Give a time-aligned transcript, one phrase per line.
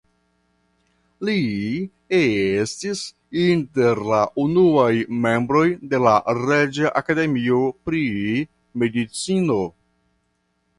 [1.27, 1.35] Li
[2.19, 3.03] estis
[3.43, 4.89] inter la unuaj
[5.27, 8.03] membroj de la reĝa akademio pri
[8.85, 9.63] medicino.